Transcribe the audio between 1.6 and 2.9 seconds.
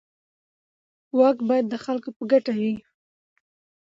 د خلکو په ګټه وي.